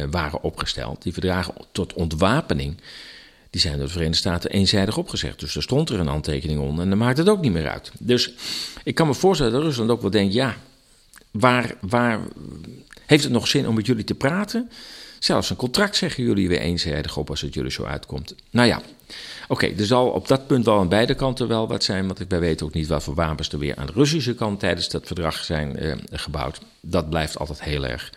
[0.09, 1.03] waren opgesteld.
[1.03, 2.77] Die verdragen tot ontwapening
[3.55, 5.39] die zijn door de Verenigde Staten eenzijdig opgezegd.
[5.39, 7.91] Dus er stond er een handtekening onder en dan maakt het ook niet meer uit.
[7.99, 8.33] Dus
[8.83, 10.55] ik kan me voorstellen dat Rusland ook wel denkt: ja,
[11.31, 12.19] waar, waar
[13.05, 14.71] heeft het nog zin om met jullie te praten?
[15.19, 18.35] Zelfs een contract zeggen jullie weer eenzijdig op als het jullie zo uitkomt.
[18.49, 18.81] Nou ja,
[19.47, 22.07] oké, er zal op dat punt wel aan beide kanten wel wat zijn.
[22.07, 24.89] Want wij weten ook niet wat voor wapens er weer aan de Russische kant tijdens
[24.89, 26.59] dat verdrag zijn eh, gebouwd.
[26.79, 28.11] Dat blijft altijd heel erg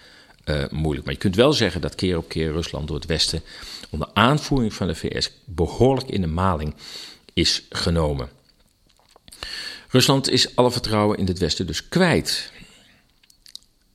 [0.49, 1.05] uh, moeilijk.
[1.05, 3.43] Maar je kunt wel zeggen dat keer op keer Rusland door het Westen
[3.91, 6.75] onder aanvoering van de VS behoorlijk in de maling
[7.33, 8.29] is genomen.
[9.91, 12.53] Rusland is alle vertrouwen in het Westen dus kwijt.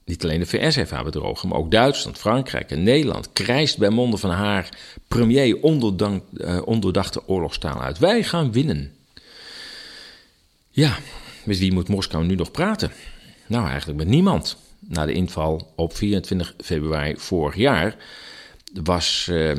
[0.04, 3.90] Niet alleen de VS heeft haar bedrogen, maar ook Duitsland, Frankrijk en Nederland krijst bij
[3.90, 4.68] monden van haar
[5.08, 7.98] premier uh, ondoordachte oorlogstaal uit.
[7.98, 8.92] Wij gaan winnen.
[10.70, 10.98] Ja,
[11.44, 12.92] met wie moet Moskou nu nog praten?
[13.46, 14.56] Nou, eigenlijk met niemand.
[14.88, 17.96] Na de inval op 24 februari vorig jaar
[18.82, 19.50] was uh,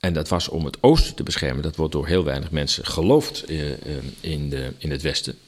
[0.00, 1.62] en dat was om het oosten te beschermen.
[1.62, 3.70] Dat wordt door heel weinig mensen geloofd uh,
[4.20, 5.38] in, de, in het westen.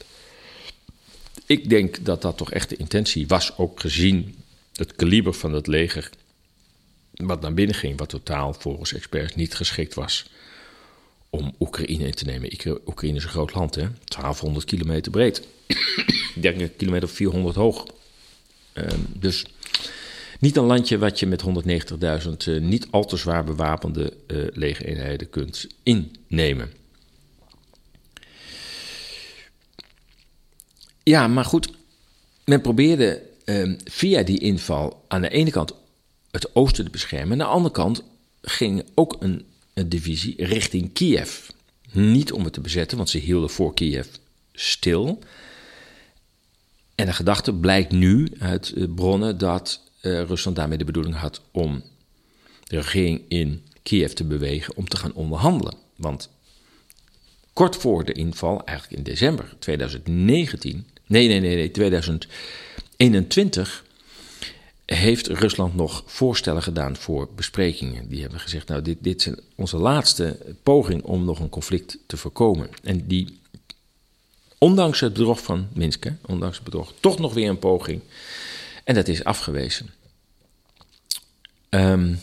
[1.47, 4.37] Ik denk dat dat toch echt de intentie was, ook gezien
[4.73, 6.11] het kaliber van het leger.
[7.11, 10.27] Wat naar binnen ging, wat totaal volgens experts niet geschikt was
[11.31, 12.51] om Oekraïne in te nemen.
[12.87, 13.89] Oekraïne is een groot land, hè?
[14.05, 15.43] 1200 kilometer breed.
[16.35, 17.87] 30 kilometer 400 hoog.
[18.79, 19.45] Uh, dus
[20.41, 21.49] niet een landje wat je met 190.000
[22.49, 26.73] uh, niet al te zwaar bewapende uh, legereenheden kunt innemen.
[31.03, 31.69] Ja, maar goed,
[32.45, 35.75] men probeerde uh, via die inval aan de ene kant
[36.31, 37.33] het oosten te beschermen.
[37.33, 38.03] Aan de andere kant
[38.43, 41.49] ging ook een, een divisie richting Kiev.
[41.93, 44.07] Niet om het te bezetten, want ze hielden voor Kiev
[44.53, 45.19] stil.
[46.99, 51.41] En de gedachte blijkt nu uit uh, bronnen dat uh, Rusland daarmee de bedoeling had
[51.51, 51.83] om
[52.65, 55.75] de regering in Kiev te bewegen om te gaan onderhandelen.
[55.97, 56.31] Want
[57.53, 63.85] kort voor de inval, eigenlijk in december 2019, nee, nee, nee, nee 2021,
[64.85, 68.09] heeft Rusland nog voorstellen gedaan voor besprekingen.
[68.09, 72.17] Die hebben gezegd, nou, dit, dit is onze laatste poging om nog een conflict te
[72.17, 72.69] voorkomen.
[72.83, 73.39] En die,
[74.59, 78.01] ondanks het bedrog van Minsk, ondanks het bedrog, toch nog weer een poging.
[78.85, 79.91] En dat is afgewezen.
[81.71, 82.21] Um,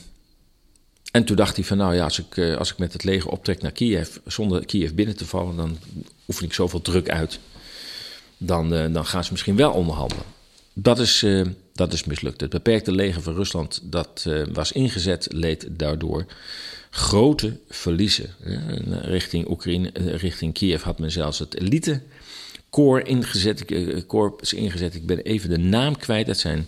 [1.16, 3.30] en toen dacht hij van, nou ja, als ik, eh, als ik met het leger
[3.30, 5.78] optrek naar Kiev, zonder Kiev binnen te vallen, dan
[6.28, 7.40] oefen ik zoveel druk uit.
[8.38, 10.24] Dan, uh, dan gaan ze misschien wel onderhandelen.
[10.74, 12.42] Dat is, uh, dat is mislukt.
[12.42, 16.26] Het beperkte leger van Rusland dat was ingezet, leed daardoor
[16.90, 18.30] grote verliezen.
[19.02, 22.02] richting Oekraïne, richting Kiev had men zelfs het elite
[22.70, 23.66] corps ingezet.
[24.06, 24.96] Corps ingezet.
[24.96, 26.28] Ik ben even de naam kwijt.
[26.28, 26.68] Dat zijn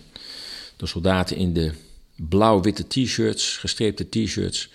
[0.76, 1.72] de soldaten in de
[2.16, 4.70] blauw-witte t-shirts, gestreepte t-shirts.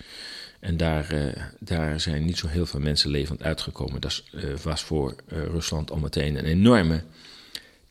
[0.60, 4.00] En daar, uh, daar zijn niet zo heel veel mensen levend uitgekomen.
[4.00, 7.02] Dat uh, was voor Rusland al meteen een enorme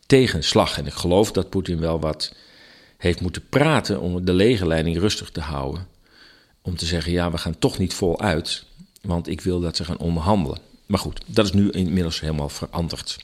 [0.05, 0.77] tegenslag.
[0.77, 2.33] En ik geloof dat Poetin wel wat
[2.97, 5.87] heeft moeten praten om de legerleiding rustig te houden.
[6.61, 8.65] Om te zeggen, ja, we gaan toch niet voluit,
[9.01, 10.59] want ik wil dat ze gaan onderhandelen.
[10.85, 13.17] Maar goed, dat is nu inmiddels helemaal veranderd.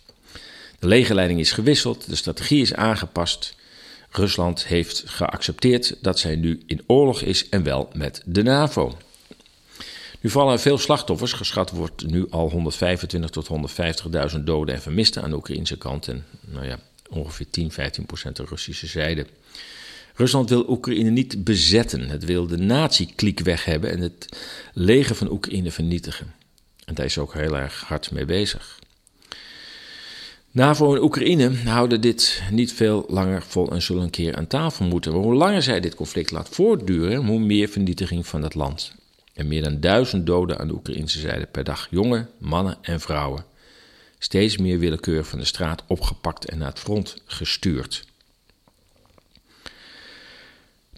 [0.79, 3.55] De legerleiding is gewisseld, de strategie is aangepast.
[4.09, 8.97] Rusland heeft geaccepteerd dat zij nu in oorlog is en wel met de NAVO.
[10.19, 13.49] Nu vallen veel slachtoffers, geschat wordt nu al 125 tot
[14.33, 18.35] 150.000 doden en vermisten aan de Oekraïnse kant en nou ja, ongeveer 10, 15 procent
[18.35, 19.25] de Russische zijde.
[20.15, 22.09] Rusland wil Oekraïne niet bezetten.
[22.09, 24.29] Het wil de nazi-kliek weg hebben en het
[24.73, 26.33] leger van Oekraïne vernietigen.
[26.89, 28.79] En daar is ook heel erg hard mee bezig.
[30.51, 34.85] NAVO en Oekraïne houden dit niet veel langer vol en zullen een keer aan tafel
[34.85, 35.11] moeten.
[35.13, 38.93] Maar hoe langer zij dit conflict laat voortduren, hoe meer vernietiging van het land.
[39.33, 41.87] En meer dan duizend doden aan de Oekraïnse zijde per dag.
[41.89, 43.45] Jongen, mannen en vrouwen.
[44.19, 48.05] Steeds meer willekeur van de straat opgepakt en naar het front gestuurd.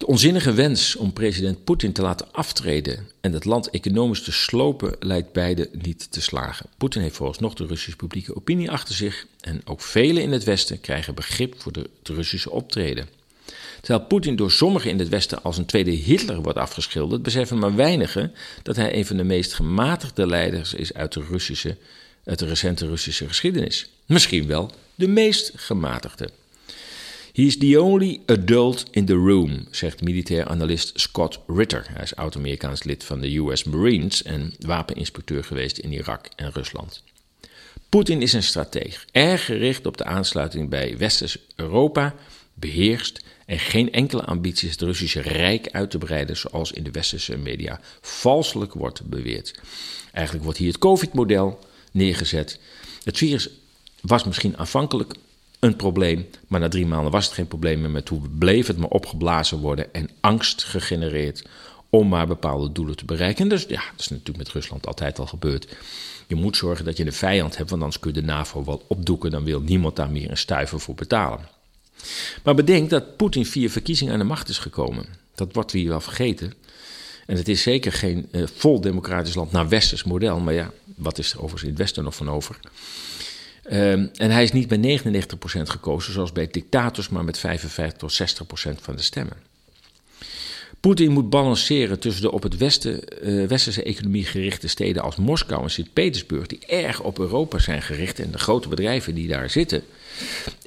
[0.01, 4.95] De onzinnige wens om president Poetin te laten aftreden en het land economisch te slopen
[4.99, 6.65] lijkt beide niet te slagen.
[6.77, 10.81] Poetin heeft nog de Russische publieke opinie achter zich en ook velen in het Westen
[10.81, 13.07] krijgen begrip voor de, het Russische optreden.
[13.81, 17.75] Terwijl Poetin door sommigen in het Westen als een tweede Hitler wordt afgeschilderd, beseffen maar
[17.75, 18.33] weinigen
[18.63, 21.77] dat hij een van de meest gematigde leiders is uit de, Russische,
[22.25, 23.89] uit de recente Russische geschiedenis.
[24.05, 26.29] Misschien wel de meest gematigde.
[27.33, 31.85] He is the only adult in the room, zegt militair analist Scott Ritter.
[31.89, 37.03] Hij is oud-Amerikaans lid van de US Marines en wapeninspecteur geweest in Irak en Rusland.
[37.89, 42.15] Poetin is een strateeg, erg gericht op de aansluiting bij Westers Europa,
[42.53, 46.91] beheerst en geen enkele ambitie is het Russische Rijk uit te breiden, zoals in de
[46.91, 49.59] westerse media valselijk wordt beweerd.
[50.11, 51.59] Eigenlijk wordt hier het COVID-model
[51.91, 52.59] neergezet.
[53.03, 53.49] Het virus
[54.01, 55.13] was misschien aanvankelijk
[55.61, 56.27] een probleem.
[56.47, 57.89] Maar na drie maanden was het geen probleem meer.
[57.89, 61.45] Met hoe bleef het maar opgeblazen worden en angst gegenereerd
[61.89, 63.47] om maar bepaalde doelen te bereiken.
[63.49, 65.67] Dus ja, dat is natuurlijk met Rusland altijd al gebeurd.
[66.27, 68.85] Je moet zorgen dat je een vijand hebt, want anders kun je de NAVO wel
[68.87, 69.31] opdoeken.
[69.31, 71.47] Dan wil niemand daar meer een stuiver voor betalen.
[72.43, 75.05] Maar bedenk dat Poetin via verkiezingen aan de macht is gekomen.
[75.35, 76.53] Dat wordt hier wel vergeten.
[77.25, 80.39] En het is zeker geen uh, vol democratisch land naar westers model.
[80.39, 82.59] Maar ja, wat is er overigens in het Westen nog van over?
[83.73, 88.41] Um, en hij is niet met 99% gekozen, zoals bij dictators, maar met 55 tot
[88.77, 89.37] 60% van de stemmen.
[90.79, 95.63] Poetin moet balanceren tussen de op het westen, uh, westerse economie gerichte steden als Moskou
[95.63, 99.83] en Sint-Petersburg, die erg op Europa zijn gericht en de grote bedrijven die daar zitten,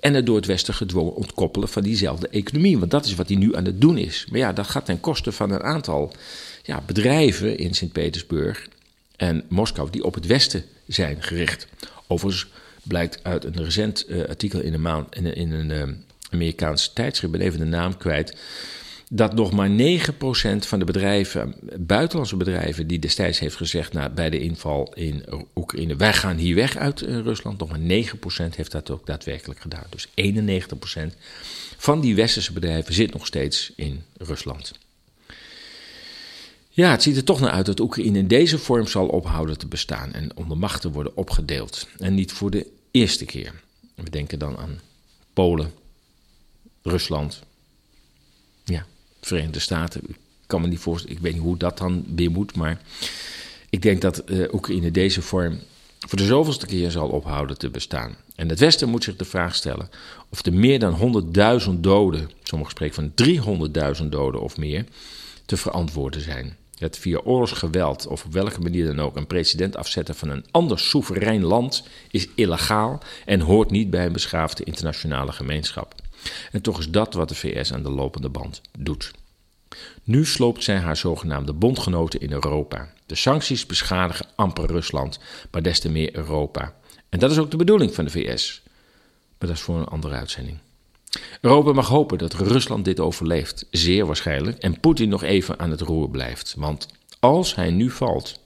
[0.01, 2.79] en het door het westen gedwongen ontkoppelen van diezelfde economie.
[2.79, 4.27] Want dat is wat hij nu aan het doen is.
[4.31, 6.13] Maar ja, dat gaat ten koste van een aantal
[6.63, 8.69] ja, bedrijven in Sint-Petersburg
[9.17, 11.67] en Moskou die op het westen zijn gericht.
[12.07, 12.47] Overigens
[12.85, 14.75] blijkt uit een recent uh, artikel in
[15.35, 15.95] in, een uh,
[16.31, 18.37] Amerikaans tijdschrift, ben even de naam kwijt,
[19.11, 19.73] dat nog maar 9%
[20.59, 25.97] van de bedrijven, buitenlandse bedrijven, die destijds heeft gezegd nou, bij de inval in Oekraïne,
[25.97, 28.05] wij gaan hier weg uit uh, Rusland, nog maar
[28.51, 29.87] 9% heeft dat ook daadwerkelijk gedaan.
[29.89, 30.11] Dus 91%
[31.77, 34.73] van die westerse bedrijven zit nog steeds in Rusland.
[36.77, 39.67] Ja, het ziet er toch naar uit dat Oekraïne in deze vorm zal ophouden te
[39.67, 41.89] bestaan en onder machten worden opgedeeld.
[41.99, 43.53] En niet voor de eerste keer.
[43.95, 44.81] We denken dan aan
[45.33, 45.73] Polen,
[46.83, 47.43] Rusland,
[48.65, 48.87] ja,
[49.21, 50.01] Verenigde Staten.
[50.09, 52.81] Ik kan me niet voorstellen, ik weet niet hoe dat dan weer moet, maar
[53.71, 55.61] ik denk dat uh, Oekraïne deze vorm
[55.99, 58.17] voor de zoveelste keer zal ophouden te bestaan.
[58.35, 59.91] En het Westen moet zich de vraag stellen
[60.29, 61.25] of de meer dan
[61.67, 64.85] 100.000 doden, sommigen spreken van 300.000 doden of meer,
[65.47, 66.57] te verantwoorden zijn.
[66.79, 70.79] Het via oorlogsgeweld of op welke manier dan ook een president afzetten van een ander
[70.79, 75.95] soeverein land is illegaal en hoort niet bij een beschaafde internationale gemeenschap.
[76.53, 79.11] En toch is dat wat de VS aan de lopende band doet.
[80.05, 82.93] Nu sloopt zij haar zogenaamde bondgenoten in Europa.
[83.07, 85.19] De sancties beschadigen amper Rusland,
[85.51, 86.75] maar des te meer Europa.
[87.09, 88.63] En dat is ook de bedoeling van de VS.
[89.39, 90.59] Maar dat is voor een andere uitzending.
[91.41, 95.81] Europa mag hopen dat Rusland dit overleeft, zeer waarschijnlijk, en Poetin nog even aan het
[95.81, 96.55] roer blijft.
[96.57, 96.89] Want
[97.21, 98.41] als hij nu valt,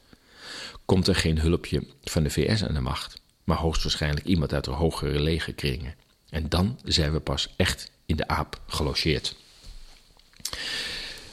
[0.84, 4.70] komt er geen hulpje van de VS aan de macht, maar hoogstwaarschijnlijk iemand uit de
[4.70, 5.94] hogere legerkringen.
[6.30, 9.34] En dan zijn we pas echt in de aap gelogeerd.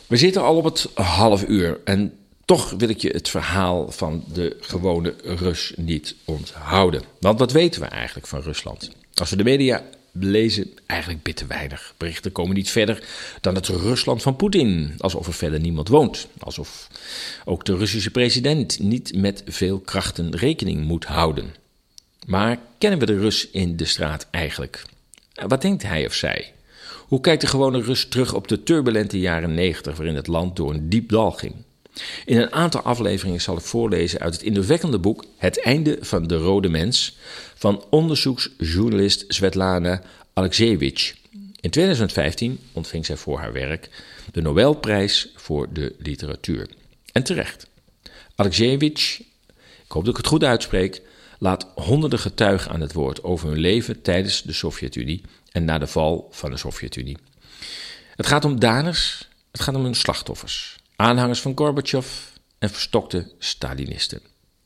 [0.08, 4.24] We zitten al op het half uur en toch wil ik je het verhaal van
[4.34, 7.04] de gewone Rus niet onthouden.
[7.19, 8.91] Want wat weten we eigenlijk van Rusland?
[9.13, 9.84] Als we de media
[10.19, 11.93] lezen, eigenlijk bitter weinig.
[11.97, 13.04] Berichten komen niet verder
[13.41, 14.93] dan het Rusland van Poetin.
[14.97, 16.28] Alsof er verder niemand woont.
[16.39, 16.88] Alsof
[17.45, 21.56] ook de Russische president niet met veel krachten rekening moet houden.
[22.28, 24.84] Maar kennen we de Rus in de straat eigenlijk?
[25.47, 26.54] Wat denkt hij of zij?
[27.08, 30.73] Hoe kijkt de gewone Rus terug op de turbulente jaren 90 waarin het land door
[30.73, 31.56] een diep dal ging?
[32.25, 36.38] In een aantal afleveringen zal ik voorlezen uit het indrukwekkende boek Het einde van de
[36.38, 37.17] rode mens
[37.55, 40.01] van onderzoeksjournalist Svetlana
[40.34, 41.15] Alexievich.
[41.60, 43.89] In 2015 ontving zij voor haar werk
[44.31, 46.69] de Nobelprijs voor de literatuur.
[47.12, 47.67] En terecht.
[48.36, 49.19] Alexievich,
[49.86, 51.01] ik hoop dat ik het goed uitspreek,
[51.39, 55.88] laat honderden getuigen aan het woord over hun leven tijdens de Sovjet-Unie en na de
[55.88, 57.17] val van de Sovjet-Unie.
[58.15, 62.08] Het gaat om daders, het gaat om hun slachtoffers, aanhangers van Gorbachev
[62.60, 64.21] en verstokte Stalinisten.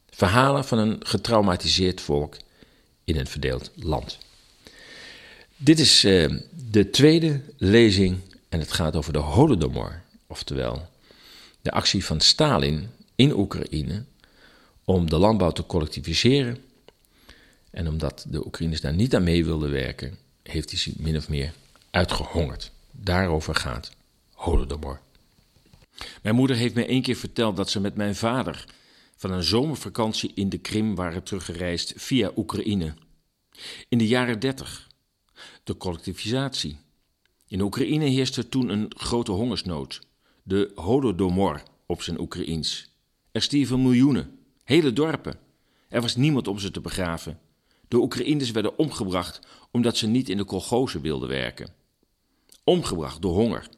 [0.10, 2.38] Verhalen van een getraumatiseerd volk
[3.04, 4.18] in een verdeeld land.
[5.58, 6.40] Dit is uh,
[6.72, 10.90] de tweede lezing en het gaat over de Holodomor, oftewel
[11.62, 14.04] de actie van Stalin in Oekraïne
[14.84, 16.58] om de landbouw te collectiviseren.
[17.72, 21.30] En omdat de Oekraïners daar niet aan mee wilden werken, heeft hij ze min of
[21.30, 21.54] meer
[21.92, 22.72] uitgehongerd.
[22.92, 23.92] Daarover gaat
[24.34, 25.00] Holodomor.
[26.22, 28.66] Mijn moeder heeft me één keer verteld dat ze met mijn vader
[29.16, 32.94] van een zomervakantie in de Krim waren teruggereisd via Oekraïne.
[33.90, 34.88] In de jaren dertig.
[35.64, 36.78] De collectivisatie.
[37.48, 40.02] In Oekraïne heerste toen een grote hongersnood.
[40.44, 42.90] De Holodomor op zijn Oekraïens.
[43.32, 45.40] Er stierven miljoenen, hele dorpen.
[45.90, 47.40] Er was niemand om ze te begraven.
[47.88, 49.40] De Oekraïners werden omgebracht
[49.72, 51.74] omdat ze niet in de kolgozen wilden werken.
[52.64, 53.70] Omgebracht door honger.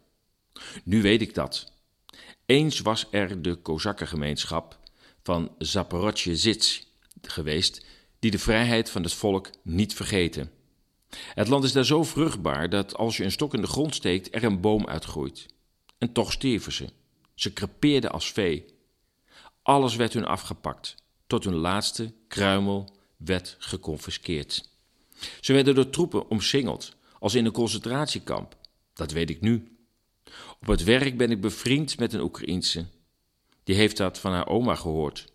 [0.84, 1.71] Nu weet ik dat.
[2.52, 4.80] Eens was er de Kozakkengemeenschap
[5.24, 6.60] van Zaporozhye
[7.22, 7.86] geweest,
[8.20, 10.52] die de vrijheid van het volk niet vergeten.
[11.34, 14.36] Het land is daar zo vruchtbaar dat als je een stok in de grond steekt,
[14.36, 15.46] er een boom uitgroeit.
[15.98, 16.90] En toch stierven ze.
[17.36, 18.66] Ze crepeerden als vee.
[19.62, 20.96] Alles werd hun afgepakt,
[21.28, 24.70] tot hun laatste kruimel werd geconfiskeerd.
[25.42, 28.58] Ze werden door troepen omsingeld, als in een concentratiekamp.
[28.94, 29.72] Dat weet ik nu.
[30.62, 32.86] Op het werk ben ik bevriend met een Oekraïense.
[33.63, 35.34] Die heeft dat van haar oma gehoord.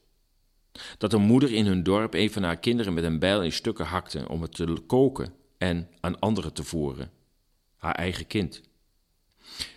[0.99, 3.85] Dat een moeder in hun dorp een van haar kinderen met een bijl in stukken
[3.85, 7.11] hakte om het te koken en aan anderen te voeren.
[7.77, 8.63] Haar eigen kind.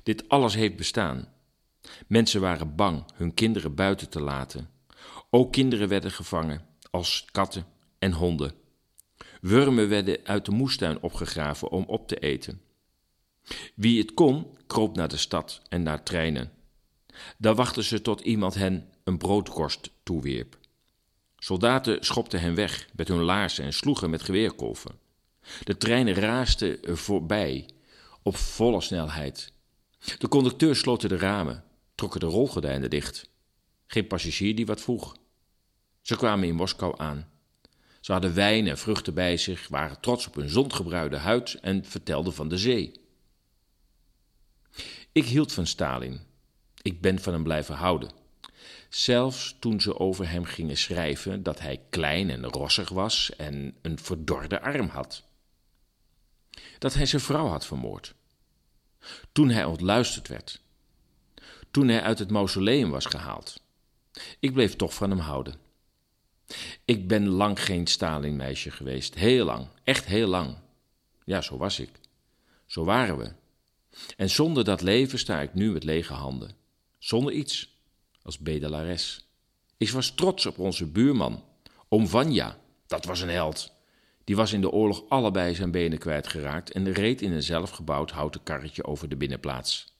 [0.04, 1.34] Dit alles heeft bestaan.
[2.08, 4.70] Mensen waren bang hun kinderen buiten te laten.
[5.30, 7.66] Ook kinderen werden gevangen, als katten
[8.00, 8.54] en honden.
[9.42, 12.62] Wurmen werden uit de moestuin opgegraven om op te eten.
[13.76, 16.52] Wie het kon, kroop naar de stad en naar treinen.
[17.38, 20.58] Daar wachten ze tot iemand hen een broodkorst toewierp.
[21.38, 25.00] Soldaten schopten hen weg met hun laarzen en sloegen met geweerkolven.
[25.64, 27.70] De treinen raasden voorbij
[28.24, 29.52] op volle snelheid.
[30.18, 31.64] De conducteur sloten de ramen,
[31.96, 33.30] trokken de rolgordijnen dicht.
[33.88, 35.16] Geen passagier die wat vroeg.
[36.02, 37.30] Ze kwamen in Moskou aan.
[38.00, 42.34] Ze hadden wijn en vruchten bij zich, waren trots op hun zongebruide huid en vertelden
[42.34, 43.08] van de zee.
[45.12, 46.20] Ik hield van Stalin.
[46.82, 48.12] Ik ben van hem blijven houden.
[48.90, 54.00] Zelfs toen ze over hem gingen schrijven dat hij klein en rossig was en een
[54.00, 55.24] verdorde arm had.
[56.78, 58.16] Dat hij zijn vrouw had vermoord.
[59.32, 60.62] Toen hij ontluisterd werd.
[61.72, 63.62] Toen hij uit het mausoleum was gehaald.
[64.40, 65.56] Ik bleef toch van hem houden.
[66.86, 69.16] Ik ben lang geen Stalin-meisje geweest.
[69.16, 69.68] Heel lang.
[69.84, 70.58] Echt heel lang.
[71.24, 71.92] Ja, zo was ik.
[72.66, 73.32] Zo waren we.
[74.18, 76.52] En zonder dat leven sta ik nu met lege handen.
[76.98, 77.78] Zonder iets.
[78.22, 79.26] Als bedelares.
[79.78, 81.44] Ik was trots op onze buurman.
[81.88, 82.58] Oom Vanja.
[82.88, 83.72] Dat was een held.
[84.24, 88.44] Die was in de oorlog allebei zijn benen kwijtgeraakt en reed in een zelfgebouwd houten
[88.44, 89.94] karretje over de binnenplaats.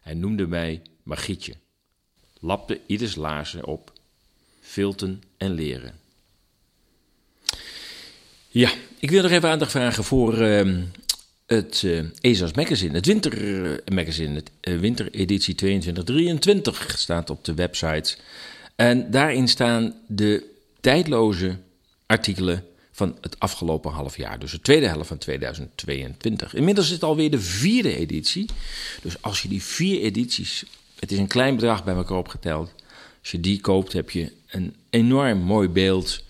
[0.00, 1.54] Hij noemde mij Magietje.
[2.40, 3.92] Lapte ieders laarzen op
[4.60, 5.98] filten en leren.
[8.48, 10.82] Ja, ik wil nog even aandacht vragen voor uh,
[11.46, 18.16] het uh, ESA's Magazine, het wintermagazine, het uh, wintereditie 2223 staat op de website.
[18.76, 20.44] En daarin staan de
[20.80, 21.56] tijdloze
[22.06, 24.38] artikelen van het afgelopen half jaar.
[24.38, 26.54] Dus de tweede helft van 2022.
[26.54, 28.46] Inmiddels is het alweer de vierde editie.
[29.02, 30.64] Dus als je die vier edities,
[30.98, 32.72] het is een klein bedrag bij elkaar opgeteld.
[33.20, 36.22] Als je die koopt, heb je een enorm mooi beeld,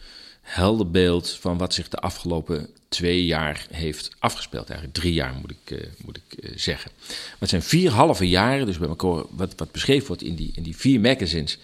[0.45, 4.69] helder beeld van wat zich de afgelopen twee jaar heeft afgespeeld.
[4.69, 6.91] Eigenlijk drie jaar moet ik, uh, moet ik uh, zeggen.
[7.07, 10.63] Maar het zijn vier halve jaren, dus bij wat, wat beschreven wordt in die, in
[10.63, 11.59] die vier magazines,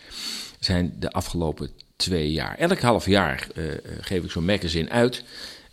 [0.60, 2.58] zijn de afgelopen twee jaar.
[2.58, 3.64] Elk half jaar uh,
[4.00, 5.24] geef ik zo'n magazine uit.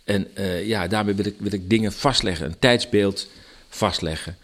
[0.04, 0.28] En
[0.64, 3.28] ja, daarmee wil ik, wil ik dingen vastleggen, een tijdsbeeld
[3.68, 4.36] vastleggen.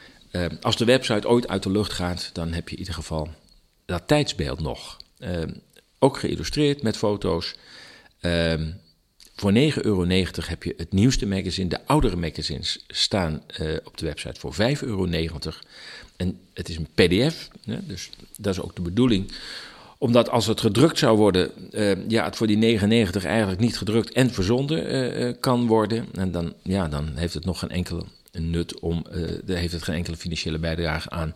[0.60, 3.28] als de website ooit uit de lucht gaat, dan heb je in ieder geval
[3.84, 4.96] dat tijdsbeeld nog.
[5.98, 7.54] ook geïllustreerd met foto's.
[8.24, 8.70] Ehm,
[9.36, 10.06] voor 9,90 euro
[10.48, 11.68] heb je het nieuwste magazine.
[11.68, 15.08] De oudere magazines staan uh, op de website voor 5,90 euro.
[16.16, 17.48] En het is een PDF,
[17.86, 19.32] dus dat is ook de bedoeling.
[19.98, 24.12] Omdat als het gedrukt zou worden, uh, ja, het voor die 99 eigenlijk niet gedrukt
[24.12, 26.06] en verzonden uh, kan worden.
[26.12, 29.04] En dan, ja, dan heeft het nog geen enkele nut om,
[29.44, 31.34] dan heeft het geen enkele financiële bijdrage aan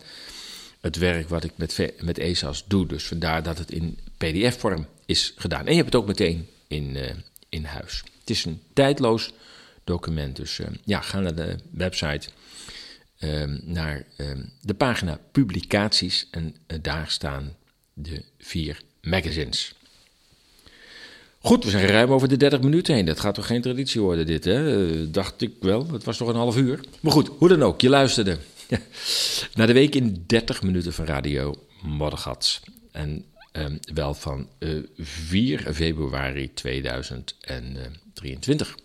[0.80, 2.86] het werk wat ik met, met ESA's doe.
[2.86, 5.66] Dus vandaar dat het in PDF-vorm is gedaan.
[5.66, 6.96] En je hebt het ook meteen in,
[7.48, 8.02] in huis.
[8.20, 9.32] Het is een tijdloos
[9.84, 10.36] document.
[10.36, 12.28] Dus uh, ja, ga naar de website,
[13.20, 14.26] uh, naar uh,
[14.60, 17.56] de pagina publicaties en eh, daar staan
[17.92, 19.74] de vier magazines.
[21.40, 23.04] Goed, we zijn ruim over de 30 minuten heen.
[23.04, 24.90] Dat gaat toch geen traditie worden, dit, hè?
[24.90, 25.86] Eh, dacht ik wel.
[25.92, 26.80] Het was toch een half uur.
[27.00, 28.38] Maar goed, hoe dan ook, je luisterde.
[29.54, 32.60] naar de week in 30 minuten van Radio Moddergat.
[32.92, 33.24] En
[33.59, 38.76] Um, wel van uh, eh, 4 februari 2023.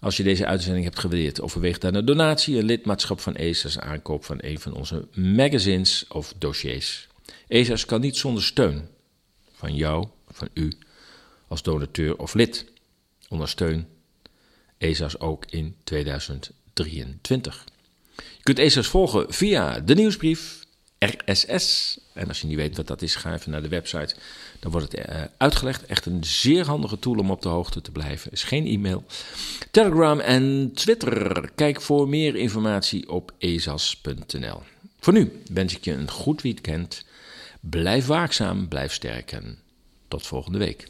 [0.00, 4.24] Als je deze uitzending hebt gewaardeerd, overweeg dan een donatie, een lidmaatschap van ESA's, aankoop
[4.24, 7.08] van een van onze magazines of dossiers.
[7.48, 8.88] ESA's kan niet zonder steun
[9.52, 10.72] van jou, van u,
[11.48, 12.64] als donateur of lid.
[13.28, 13.86] Ondersteun
[14.78, 17.64] ESA's ook in 2023.
[18.16, 20.63] Je kunt ESA's volgen via de nieuwsbrief,
[20.98, 21.98] RSS.
[22.12, 24.14] En als je niet weet wat dat is, ga even naar de website.
[24.60, 25.86] Dan wordt het uh, uitgelegd.
[25.86, 28.32] Echt een zeer handige tool om op de hoogte te blijven.
[28.32, 29.04] Is geen e-mail.
[29.70, 31.50] Telegram en Twitter.
[31.54, 34.62] Kijk voor meer informatie op ezas.nl.
[35.00, 37.04] Voor nu wens ik je een goed weekend.
[37.60, 39.58] Blijf waakzaam, blijf sterk en
[40.08, 40.88] tot volgende week.